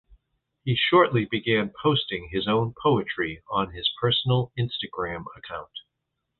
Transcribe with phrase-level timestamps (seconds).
[0.63, 5.69] He shortly began posting his own poetry on his personal Instagram account.